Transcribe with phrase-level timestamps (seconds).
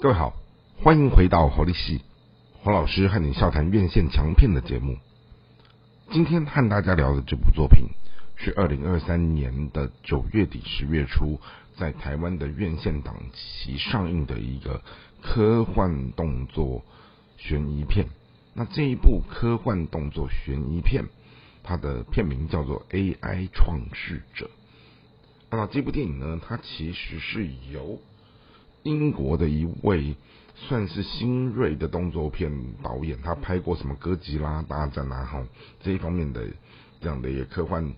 [0.00, 0.32] 各位好，
[0.80, 2.02] 欢迎回到活力系，
[2.62, 4.96] 黄老师和你笑谈院线强片的节目。
[6.12, 7.88] 今天和大家聊的这部作品
[8.36, 11.40] 是二零二三年的九月底十月初
[11.76, 14.80] 在台湾的院线档期上映的一个
[15.20, 16.84] 科幻动作
[17.36, 18.06] 悬疑片。
[18.54, 21.06] 那这一部科幻动作悬疑片，
[21.64, 24.46] 它的片名叫做《AI 创世者》。
[25.50, 27.98] 那这部电影呢，它其实是由
[28.88, 30.16] 英国的一位
[30.54, 32.50] 算是新锐的动作片
[32.82, 35.46] 导演，他拍过什么哥吉拉大战啊，哈
[35.82, 36.42] 这一方面的
[37.02, 37.92] 这样的一个科幻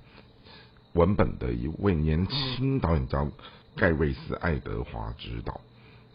[0.94, 3.30] 文本的一位年轻导演叫
[3.76, 5.60] 盖瑞斯爱德华执导，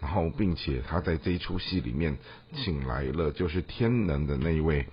[0.01, 2.17] 然后并且他在这一出戏里面
[2.53, 4.85] 请来了就是天能的那一位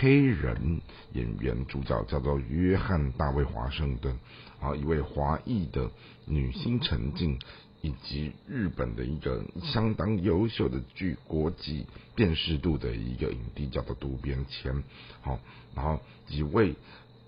[0.00, 4.18] 黑人演员主角叫做约翰大卫华盛顿，
[4.60, 5.88] 啊一位华裔的
[6.26, 7.38] 女星陈静。
[7.80, 14.82] 以及日本的一个相当优秀的具国际辨识度的一个影帝，叫做渡边谦，
[15.20, 15.38] 好，
[15.76, 16.74] 然后几位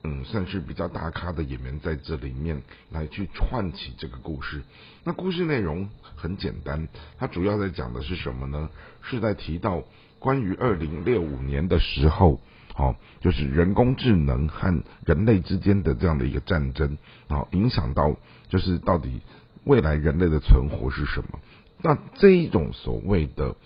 [0.03, 2.61] 嗯算是比较大咖的演员在这里面
[2.91, 4.63] 来去串起这个故事。
[5.05, 8.71] 那故事内容很简单，它主要在讲的是什么呢？
[9.03, 9.85] 是在提到
[10.19, 12.41] 关于二零六五年的时候，
[12.75, 18.17] 好，就是人工智能和人类之间的这样的一个战争，好，影响到
[18.49, 19.21] 就是到底。
[19.65, 21.41] 未来人类的存活是什么？
[21.83, 23.57] 那这一种所谓的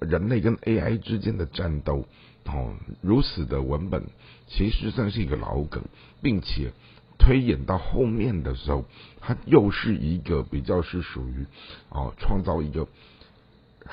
[0.00, 2.06] 人类跟 AI 之间的战斗，
[2.44, 4.04] 哦，如此的文本，
[4.48, 5.84] 其实算是一个老梗，
[6.20, 6.72] 并且
[7.18, 8.84] 推演到后面的时候，
[9.20, 11.46] 它又是一个比较是属于
[11.90, 12.86] 哦，创造一个。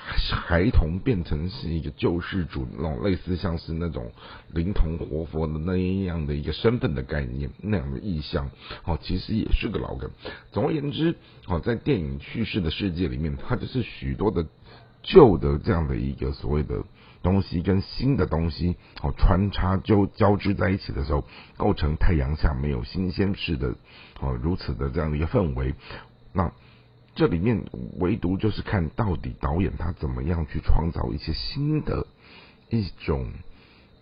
[0.05, 4.11] 孩童变成是一个救世主，那种类似像是那种
[4.53, 8.49] 灵童活佛的那样的一个身份的概念，那样的意象，
[8.85, 10.09] 哦，其实也是个老梗。
[10.51, 11.15] 总而言之，
[11.47, 14.45] 哦，在电影叙事的世界里面，它就是许多的
[15.03, 16.83] 旧的这样的一个所谓的
[17.21, 21.25] 东西跟新的东西，哦，穿插就交织在一起的时候，
[21.57, 23.75] 构成太阳下没有新鲜事的，
[24.19, 25.73] 哦，如此的这样的一个氛围，
[26.33, 26.51] 那。
[27.17, 27.65] 这里面
[27.97, 32.05] 唯独就是看到底导演他怎么样去创造一些新的
[32.69, 33.25] 一种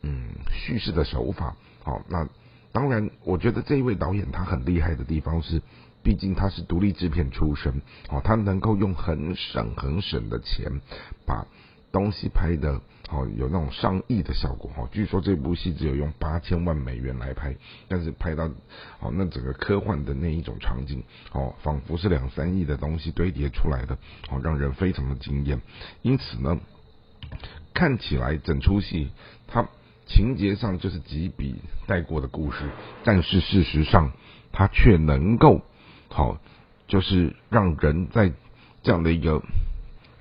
[0.01, 1.55] 嗯叙事的手法。
[1.81, 2.27] 好，那
[2.73, 5.61] 当然，我觉得这一位导演他很厉害的地方是，
[6.03, 10.81] 毕竟他是独立制片出身，好，他能够用很省很省的钱
[11.25, 11.47] 把
[11.95, 12.81] 东西拍的。
[13.07, 14.89] 好，有那种上亿的效果哈。
[14.91, 17.55] 据说这部戏只有用八千万美元来拍，
[17.87, 18.49] 但是拍到
[18.97, 23.95] 好那整个科幻的那一种场景，哦，仿佛是两三亿的东西堆叠出来的，
[24.31, 25.61] 哦，让人非常的惊艳。
[26.01, 26.59] 因此呢，
[27.75, 29.11] 看起来整出戏
[29.45, 29.69] 它
[30.07, 32.57] 情节上就是几笔带过的故事，
[33.03, 34.13] 但是事实上
[34.51, 35.61] 它却能够
[36.09, 36.39] 好，
[36.87, 38.33] 就是让人在
[38.81, 39.43] 这样的一个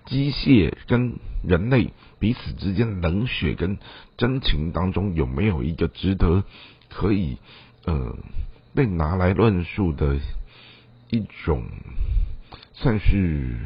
[0.05, 1.15] 机械跟
[1.47, 1.93] 人类。
[2.19, 3.77] 彼此之间冷血跟
[4.17, 6.43] 真情当中，有没有一个值得
[6.89, 7.37] 可以
[7.85, 8.17] 呃
[8.75, 10.19] 被拿来论述的
[11.11, 11.65] 一种
[12.73, 13.59] 算是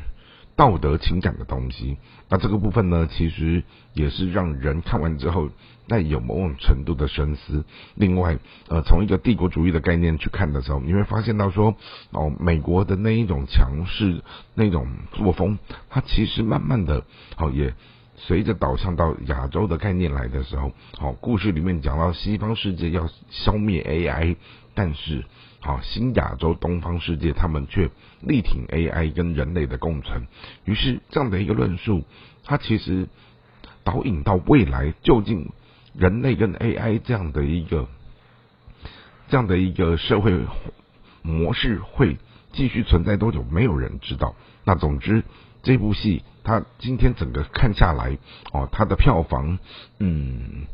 [0.59, 1.99] 道德情感的东西？
[2.29, 3.63] 那这个部分呢，其实
[3.95, 5.49] 也是让人看完之后
[5.87, 7.65] 那有某种程度的深思。
[7.95, 8.37] 另外，
[8.69, 11.77] 呃，从一个帝国主义的概念去看的时候，你会发现到说，
[12.11, 14.25] 哦，美国的那一种强势
[14.55, 15.59] 那种作风，
[15.89, 17.05] 它其实慢慢的，
[17.37, 17.73] 哦也。
[18.19, 24.37] 随着导向到亚洲的概念来的时候，好，故事里面讲到西方世界要消灭 AI，
[24.75, 25.25] 但是
[25.61, 27.91] 好新亚洲东方世界他们却
[28.21, 30.27] 力挺 AI 跟人类的共存。
[30.65, 32.05] 于是这样的一个论述，
[32.45, 33.09] 它其实
[33.85, 35.51] 导引到未来究竟
[35.95, 37.89] 人类跟 AI 这样的一个
[39.29, 40.33] 这样的一个社会
[41.23, 42.17] 模式会
[42.53, 44.35] 继续存在多久，没有人知道。
[44.65, 45.23] 那总之
[45.69, 46.23] 这部戏。
[46.45, 48.17] 他今天整个看下来，
[48.55, 49.59] 哦，他的票房，
[49.99, 50.65] 嗯，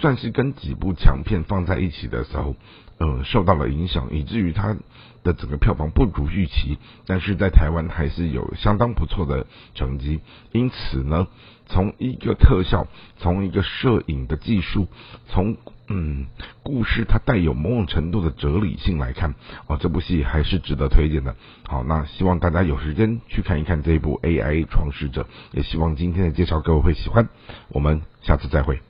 [0.00, 2.56] 算是跟几部强片放在一起的时候，
[2.98, 4.76] 呃，受到了影响，以至于它
[5.22, 10.20] 的整个票房不如预期，但是在台湾还是有相当不错的成绩。
[10.52, 11.28] 因此呢，
[11.66, 12.86] 从一个特效，
[13.18, 14.88] 从一个摄影的技术，
[15.28, 15.56] 从
[15.92, 16.26] 嗯，
[16.62, 19.34] 故事它带有某种程度的哲理性来看，
[19.66, 21.34] 哦，这部戏还是值得推荐的。
[21.64, 27.28] 好，那希望大家有时间去看一看这一部 AI 创世者，也希望今天的介绍各位会喜欢。
[27.68, 28.80] 我们下次再会。